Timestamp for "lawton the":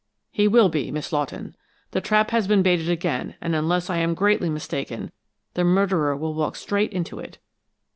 1.13-2.01